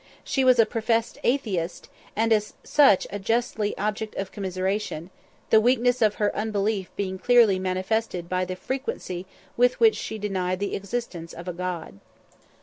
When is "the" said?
5.51-5.61, 8.45-8.55, 10.59-10.73